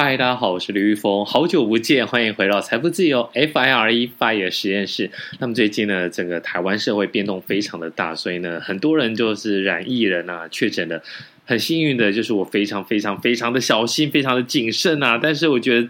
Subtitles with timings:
[0.00, 5.10] 嗨，大家好，我是刘玉峰，好久不见，欢迎回到财富自由 FIRE FIRE 实验室。
[5.40, 11.02] 那么最近呢，整个台湾社会变动非常的大，所以呢，很多人就是染疫人啊，确诊的。
[11.44, 15.18] 很幸运的就是我非常非常非常的小心，非常的谨慎啊。
[15.20, 15.88] 但是我觉得。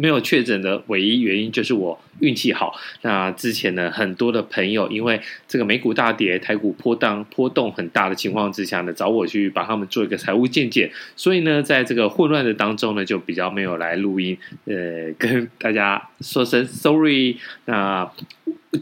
[0.00, 2.72] 没有确诊的唯一原因就是我运气好。
[3.02, 10.92] 那之前呢，很多的朋友因为这个美股大跌、台股波荡波动很大的情况之下呢，找我去帮他们做一个财务见解。
[11.16, 14.38] 所以呢，在这个混乱的当中呢，就比较没有来录音。
[14.66, 17.36] 呃，跟大家说声 sorry。
[17.64, 18.08] 那。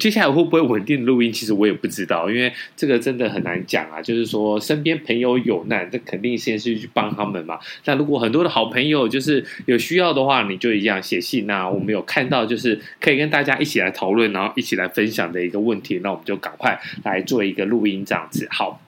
[0.01, 1.33] 接下来会不会稳定录音？
[1.33, 4.03] 其实我也不知道，因为这个真的很难讲啊。
[4.03, 7.59] 就是说，身边朋友有难，这肯定先是去帮他们嘛。
[7.85, 11.47] 那如果很多的好朋友就是有需要的话，你就一样写信。
[11.47, 18.81] 那我们有看到，就是可以跟大家一起来讨论，然后一起来分享的一个问题，那我们就赶快来做一个录音，这样子好。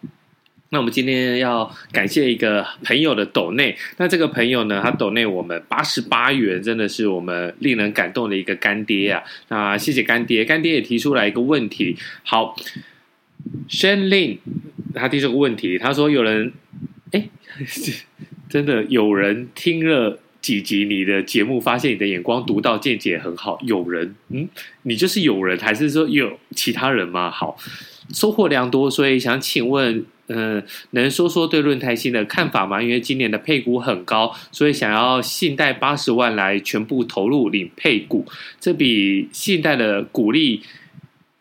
[0.70, 9.22] 那我们今天要感谢一个朋友的抖内，那这个朋友呢，他抖内我们八十八元，真的是我们令人感动的一个干爹啊！
[9.48, 11.96] 那谢谢干爹，干爹也提出来一个问题。
[12.22, 12.54] 好
[13.70, 14.38] ，Shen Lin，
[14.94, 16.52] 他提出个问题，他说有人，
[17.12, 17.28] 哎，
[18.50, 23.58] 真的有人听了几集你的节目，发现你的眼光独到，见解很好。
[23.62, 24.46] 有人，嗯，
[24.82, 27.30] 你就是有人，还是说有其他人吗？
[27.30, 27.56] 好，
[28.12, 30.04] 收获良多，所以想请问。
[30.30, 32.82] 嗯，能说说对论泰新的看法吗？
[32.82, 38.26] 因为今年的配股很高，所以想要信贷八十万来全部投入领配股，
[38.60, 40.60] 这比信贷的股利，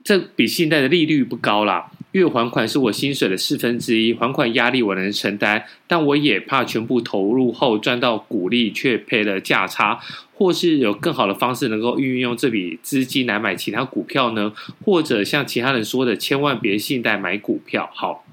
[0.06, 1.92] 这比信贷的利率不高啦。
[2.18, 10.00] 月还款是我薪水的四分之一，还款压力我能承担，但我也怕全部投入后赚到股利却赔了价差，
[10.34, 14.52] 或是有更好的方式能够运用这笔资金来买其他股票呢？
[14.84, 17.90] 或者像其他人说的，千万别信贷买股票。
[17.94, 18.26] 好。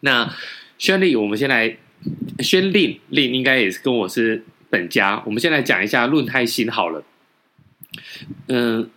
[0.00, 0.34] 那
[0.78, 1.76] 宣令，我们先来
[2.40, 5.22] 宣令令应该也是跟我是本家。
[5.24, 7.04] 我们先来讲一下论泰新好了，
[8.48, 8.90] 嗯。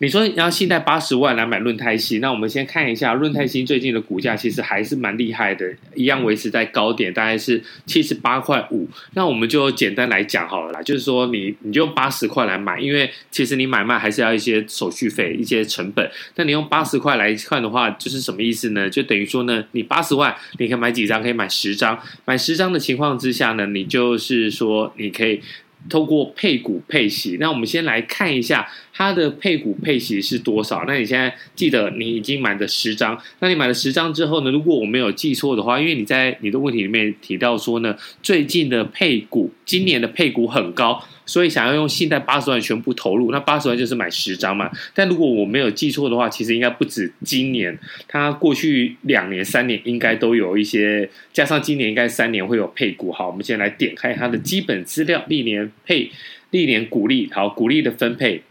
[0.00, 8.88] 你说你要信贷八十万来买润泰新，那我们先看一下润泰新最近的股价，其实还是蛮厉害的，一样维持在高点，大概是七十八块五。
[9.12, 16.10] 那我们就简单来讲好了啦，就是说你你就用八十块来买，因为其实你买卖还是要一些手续费、一些成本。
[16.34, 18.90] 那你用八十块来看的话，就是什么意思呢？
[18.90, 21.22] 就等于说呢，你八十万你可以买几张？
[21.22, 21.96] 可以买十张。
[22.24, 25.40] 买十张的情况之下呢，你就是说你可以。
[25.86, 28.66] 透过配股配息，那我们先来看一下
[28.96, 30.84] 它的配股配息是多少。
[30.86, 41.02] 那你现在记得你已经买了十张，那你买了十张之后呢，如果我没有记错的话，因为你在你的问题里面提到说呢，最近的配股，今年的配股很高。
[41.26, 44.70] 所以想要用信贷八十万全部投入，那八十万就是买十张嘛。
[44.94, 47.76] 但如果我没有记错的话，其实应该不止今年，
[48.06, 53.10] 它过去两年、三年应该都有一些，加上今年应该三年会有配股。
[53.10, 56.10] 好，我们先来点开它的基本资料，历年配、
[56.50, 58.42] 历年股利，好，股利的分配。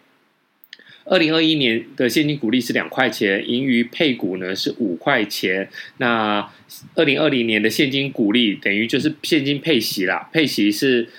[1.06, 5.69] 二零二一年的现金股利是两块钱，盈余配股呢是五块钱。
[5.97, 6.50] 那
[6.96, 11.09] 二零二零年的现金股利等于就是现金配息啦，配息是。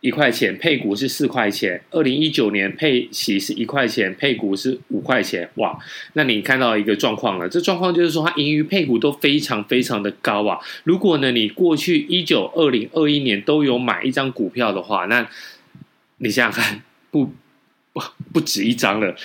[0.00, 5.78] 一块钱配股是四块钱，二零一九年配息是一块钱，配股是五块钱，哇！
[6.12, 10.58] 那你看到一个状况了，这状况就是说它盈余配股都非常非常的高啊。
[10.82, 15.26] 如果呢你过去一九、二零、二一年都有买一张股票的话，那
[16.18, 17.32] 你想想看，不
[17.94, 18.02] 不
[18.34, 19.16] 不止一张了。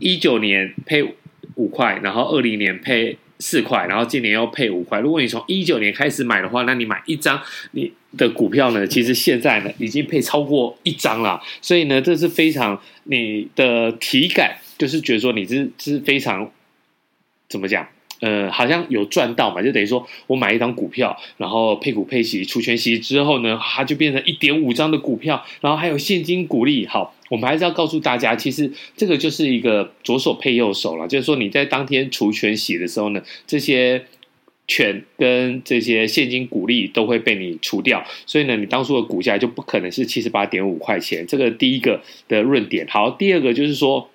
[0.00, 1.04] 一九年配
[1.54, 3.16] 五块，然后二零年配。
[3.44, 5.00] 四块，然后今年要配五块。
[5.00, 7.42] 如果你从一九年开始买的话，那你买一张
[7.72, 8.86] 你的股票呢？
[8.86, 11.42] 其实现在呢已经配超过一张了。
[11.60, 16.48] 所以呢，这是非常你的体感，就是觉得说你是是非常
[17.48, 17.84] 怎么讲？
[18.22, 26.86] 呃，好像有赚到嘛，就等于说我买一张股票，然后配股配息除权息之后呢，它就变成一点五张的股票，然后还有现金股利。
[26.86, 34.04] 好，我们还是要告诉大家，其实这个就是一个左手配右手了，就是说你在当天除权息的时候呢，这些
[34.68, 41.26] 权跟这些现金股利都会被你除掉，所以呢，你当初的股价就不可能是七十八点五块钱。
[41.26, 42.86] 这个第一个的论点。
[42.88, 44.08] 好，第二个就是说。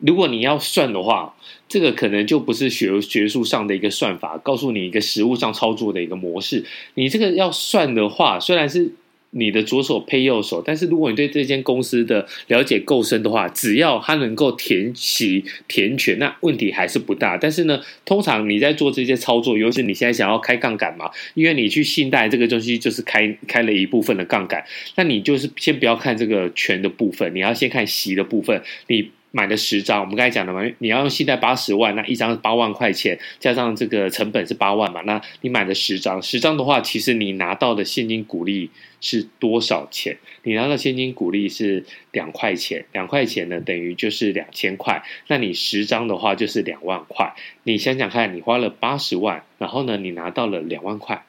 [0.00, 1.34] 如果你要算的话，
[1.68, 6.64] 这个可能就不是学学术上的一个算法，告诉你一个实物上操作的一个模式。
[6.94, 8.90] 你这个要算的话，虽然是
[9.30, 17.36] 你的左手配右手，但是如果你对这间公司的了解够深的话，只要它能够填息填权，那问题还是不大。
[17.36, 24.64] 但是呢，通常你在做这些操作，尤其你现在想要开杠杆嘛，因为你去信贷这个东西就是开开了一部分的杠杆，
[24.96, 29.10] 那你就是先不要看这个权的部分，你要先看息的部分，你。
[29.32, 40.18] 买了十张，我们刚才讲的嘛，你要用信贷八十万，那一张八万块钱，加上这个成本是八万嘛，那你买了十张，十张的话，其实你拿到的现金股利是多少钱？
[40.42, 47.34] 你拿到现金股利是两块钱，两块钱呢等于就是两千块，那你十张的话就是两万块。
[47.62, 51.22] 你想想看，你花了八十万，然后呢，你拿到了两万块。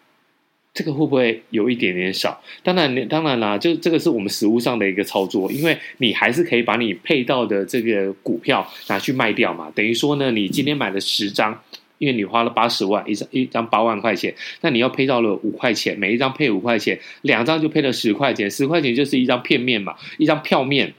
[0.73, 2.41] 这个会不会有一点点少？
[2.63, 9.69] 当然，当然啦，就这个是我们实物上的一个操作，因为你还是可以把你配到的这个股票拿去卖掉嘛。
[9.75, 11.62] 等于说呢，你今天买了十张，
[11.97, 20.94] 因为你花了八十万，一张一张八万块钱，那你要配到了五块钱，每一张配五块钱，两张就配了十块钱，十块钱就是一张片面嘛，一张票面。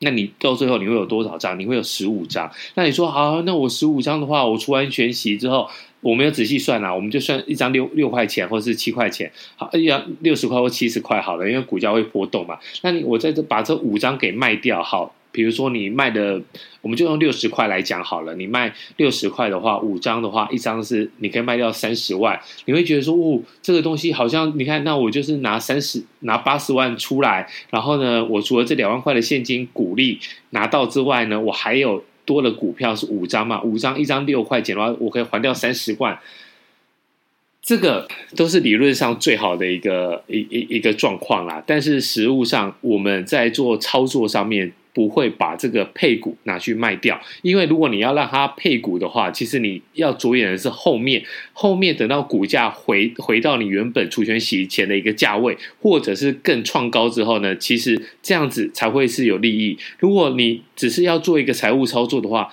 [0.00, 1.58] 那你到最后你会有多少张？
[1.58, 2.50] 你会有十五张。
[2.74, 5.68] 那你说好，那我十五张的话，我出完全席之后。
[6.00, 12.56] 我没有仔细算啊，我们就算一张六六块钱，或者是七块钱，好，一张六十块或七十块好了，因为股价会波动嘛。
[12.82, 16.42] 那你我在这把这五张给卖掉，好，比如说你卖的，
[16.80, 18.34] 我们就用六十块来讲好了。
[18.34, 22.36] 你卖六十块的话，五张的话，一张是你可以卖掉三十万。
[22.64, 30.18] 你会觉得说，哦，这个东西好像你看，那我就是拿三十拿八十万出来，然后呢，我除了这两万块的现金股利
[30.50, 32.02] 拿到之外呢，我还有。
[32.24, 33.62] 多的股票是五张嘛？
[33.62, 36.18] 五张一张六块钱的话，我可以还掉三十万。
[37.62, 38.06] 这个
[38.36, 41.64] 都是理论上最好的一个一一一个状况啦。
[41.66, 44.70] 但是实物上，我们在做操作上面。
[44.98, 51.22] 不会把这个配股拿去卖掉，因为如果你要让它配股的话，其实你要着眼的是后面，
[51.52, 59.78] 后面等到股价回回到你原本除权息前的一个价位，或者是更创高之后呢，其实这样子才会是有利益。
[60.00, 62.50] 如果你只是要做一个财务操作的话，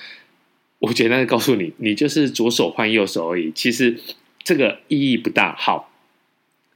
[0.78, 3.98] 我简单的告诉你，你就是左手换右手而已，其实
[4.44, 5.56] 这个意义不大。
[5.58, 5.90] 好，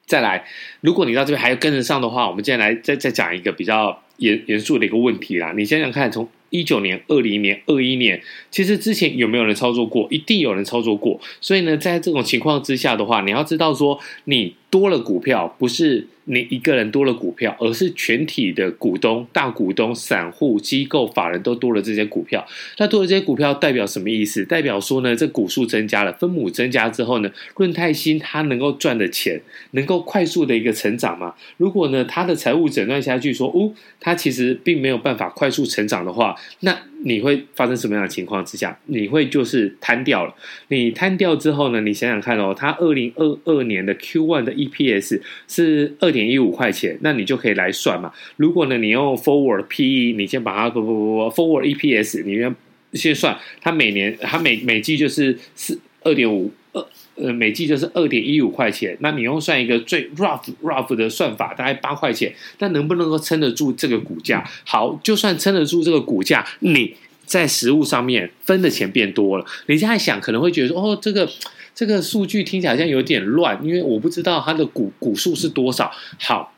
[0.10, 0.44] 再来，
[0.82, 4.04] 如果你到这边还要跟得上的话，我们接下来再再讲一个比较。
[4.20, 8.22] 严严肃的一个问题啦，你想想看，从一九年、二零年、二一年，
[8.52, 10.06] 其实之前有没有人操作过？
[10.12, 11.18] 一定有人操作过。
[11.40, 22.46] 所以呢，在这种情况之下的话，你要知道说，你多了股票，不是你一个人多了股票，而是全体的股东、大股东、散户、机构、法人都多了这些股票。
[22.78, 24.46] 那多了这些股票代表什么意思？
[24.46, 29.42] 代表说呢，这股数增加了，分母增加之后呢，润泰新它能够赚的钱
[29.72, 31.34] 能够快速的一个成长吗？
[31.58, 38.78] 如果呢，它的财务诊断下去说，哦，它其实并没有办法快速成长的话，那你会发生什么样的情况之下？
[38.86, 40.36] 你会就是摊掉了。
[40.68, 41.82] 你摊掉之后呢？
[41.82, 48.12] 你想想看哦，它二零二二年的 Q one 的 EPS 是二点点一五块钱，那你就可以来算嘛。
[48.36, 52.56] 如果呢，你用 Forward PE，你先把它不不不不 Forward EPS，你先
[52.94, 56.86] 先算，它每年它每每季就是四二点五二
[57.16, 58.98] 呃每季就是二点一五块钱。
[59.00, 64.44] 那你用算一个最 rough rough 的算法，大概八块钱，那能不能够撑得住这个股价？
[64.66, 66.96] 好，就算撑得住这个股价，你。
[67.30, 71.30] 在实物上面分的钱变多了，你现在想可能会觉得说，哦，这个
[71.76, 75.92] 这个数据听起来好像有点乱，因为我不知道它的股股数是多少。
[76.20, 76.52] 好，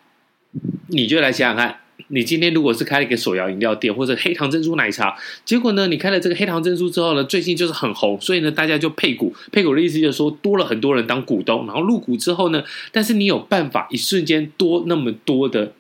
[0.87, 1.75] 你就来想想看，
[2.07, 5.13] 你今天如果是开了一个手摇饮料店或者黑糖珍珠奶茶，
[5.43, 12.63] 结果呢，你开了这个黑糖珍珠之后呢，最近就是很红，所以呢，大家就配股，配股的意思就是说多了很多人当股东，然后入股之后呢，
[12.93, 15.73] 但是你有办法一瞬间多那么多的。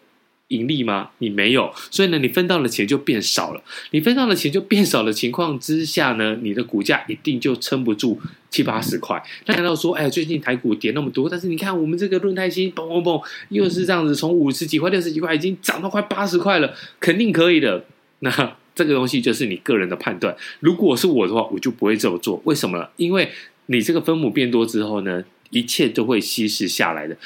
[0.51, 1.09] 盈利吗？
[1.17, 3.63] 你没有，所以呢，你分到的钱就变少了。
[3.91, 8.19] 你分到的钱就变少的情况之下呢，你的股价一定就撑不住
[8.49, 9.21] 七八十块。
[9.45, 17.85] 那难道说，哎，最近台股跌那么多，但是你看我们这个润泰新，嘣嘣嘣，又是这样子，从五十几块、六十几块，已经涨到快八十块了，肯定可以的。
[18.19, 18.29] 那
[18.75, 20.35] 这个东西就是你个人的判断。
[20.59, 22.41] 如果是我的话，我就不会这么做。
[22.45, 22.89] 为什么？
[22.97, 23.29] 因为
[23.67, 27.17] 你这个分母变多之后呢，一切都会稀释下来的。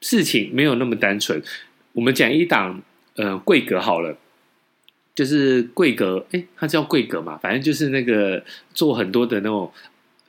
[0.00, 1.42] 事情没有那么单纯。
[1.94, 2.82] 我们讲一档，
[3.16, 4.18] 呃，贵格好了，
[5.14, 9.72] 就是贵格，哎，它叫贵格嘛，反正就是那个做很多的那种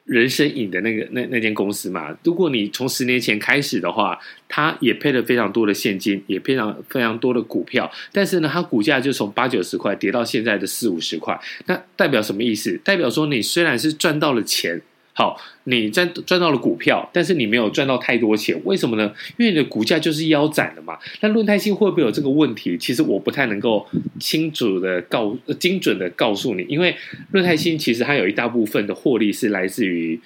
[0.06, 2.16] 人参饮的那个那那间公司嘛。
[2.24, 12.80] 如果你从十年前开始的话，它也配了非常多的现金，也非常非常多的股票，但是呢，它股价就从八九十块跌到现在的四五十块，那代表什么意思？
[12.84, 14.80] 代表说你虽然是赚到了钱。
[15.18, 19.14] 好，你赚赚到了股票，但是你没有赚到太多钱，为什么呢？
[19.38, 21.00] 因为你的股价就是腰斩了嘛。
[21.22, 22.78] 那润泰新会不会有这个问题？
[22.78, 23.88] 其实我不太能够
[24.20, 26.94] 清楚的告精准的告诉你，因为
[27.32, 30.20] 润泰新其实它有一大部分的获利是来自于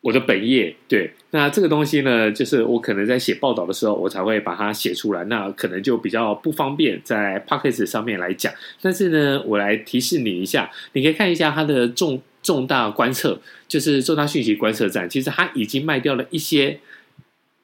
[0.00, 0.74] 我的本业。
[0.88, 8.52] 对，那这个东西呢，就是我可能在写报道的时候，我才会把它写出来，那可能就比较不方便在 p o c k e t 上面来讲。
[8.82, 12.20] 但是呢，我来提示你一下，你可以看一下它的重。
[12.46, 16.78] 重大观测 就是重大讯息观测站，其实它已经卖掉了一些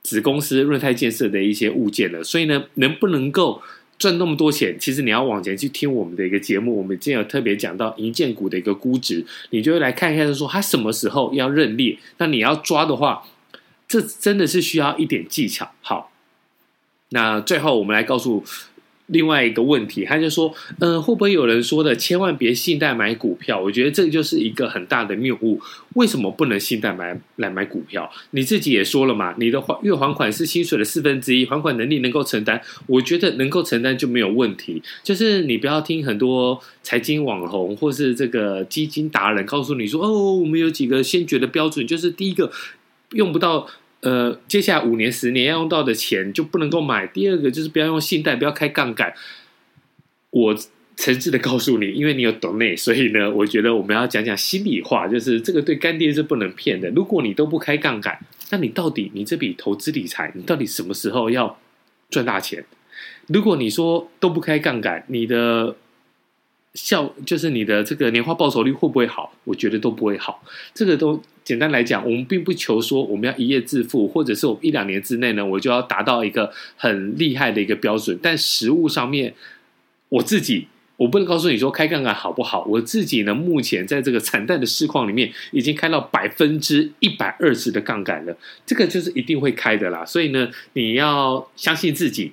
[0.03, 3.63] 子公司润泰建设的一些物件了，所以呢，能不能够
[3.97, 13.23] 赚那么多钱，其实你要往前去听我们的一个节目，我们今天有特别讲到银建股的一个估值，你就会来看一下，说它什么时候要认列，那你要抓的话，
[13.87, 15.71] 这真的是需要一点技巧。
[15.81, 16.11] 好，
[17.11, 18.45] 那最后我们来告诉。
[19.13, 23.61] 另外一个问题，他就说：“嗯、会不会有人说的，千万别信贷买股票？
[23.61, 25.61] 我觉得这就是一个很大的谬误。
[25.95, 28.11] 为什么不能信贷买来买股票？
[28.31, 34.83] 你自己也说了嘛，你的还月还款是薪水的四分之一，还款能力能够承担，我觉得能够承担就没有问题。
[35.03, 42.51] 就是你不要听很多财经网红或是这个基金达人告诉你说，哦，我们有几个先决的标准，就是第一个
[43.11, 43.69] 用不到。”
[44.03, 47.07] 呃，接下来五年、十年要用到的钱就不能够买。
[47.07, 49.15] 第二个就是不要用信贷，不要开杠杆。
[50.31, 50.55] 我
[50.97, 56.91] 诚挚的告诉你，因为你有懂内，所以呢，我觉得我们要讲讲心里话，就是这个对干爹是不能骗的。
[56.91, 58.19] 如果你都不开杠杆，
[58.51, 61.59] 那你到底你这笔投资理财，你到底什么时候要
[62.11, 62.65] 赚大钱？
[63.29, 65.77] 如果你说都不开杠杆，你的
[66.75, 69.33] 效就是你的这个年化报酬率会不会好？
[69.45, 70.43] 我觉得都不会好。
[70.75, 71.23] 这个都。
[71.45, 78.17] 简单来讲，我们并不求说我们要一夜致富，或者是我一两年之内呢，我就要达到一个很厉害的一个标准。
[78.23, 79.35] 但实物上面，
[80.09, 82.65] 我自己我不能告诉你说开杠杆好不好。
[82.67, 88.39] 我自己呢，目前在这个惨淡的市况里面，已经开到百分之一百二十的杠杆了。
[88.65, 90.05] 这个就是一定会开的啦。
[90.05, 92.31] 所以呢，你要相信自己。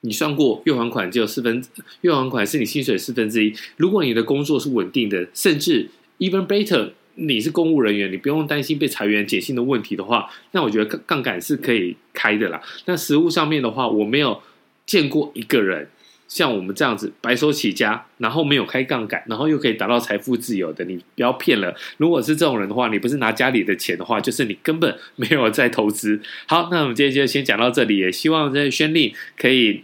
[0.00, 1.62] 你算过月还款只有四分，
[2.02, 3.52] 月还款是你薪水四分之一。
[3.76, 5.88] 如果你的工作是稳定的，甚至
[6.18, 6.90] even better。
[7.20, 12.62] 你是公务人员，你不用担心被裁员减薪的问题的话，那我觉得杠杠杆是可以开的啦。
[12.84, 14.40] 那实物上面的话，我没有
[14.86, 15.88] 见过一个人
[16.28, 20.84] 像我们这样子白手起家，然后没有开杠杆，然后又可以达到财富自由的。
[20.84, 26.20] 你不要骗了，如果是这种人的话，你不是拿家里的钱的话，就是你根本没有在投资。
[26.46, 29.82] 好，那我们今天就先讲到这里，也希望这轩令可以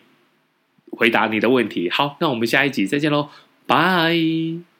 [0.94, 1.88] 回答你的问题。
[1.90, 3.28] 好，那我们下一集再见喽，
[3.66, 4.73] 拜。